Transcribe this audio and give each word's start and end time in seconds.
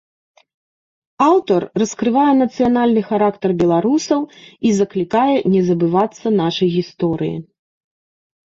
Аўтар 1.31 1.61
раскрывае 1.81 2.31
нацыянальны 2.39 3.03
характар 3.09 3.49
беларусаў 3.61 4.19
і 4.71 4.73
заклікае 4.81 5.37
не 5.57 5.61
забывацца 5.69 6.25
нашай 6.41 6.67
гісторыі. 6.79 7.37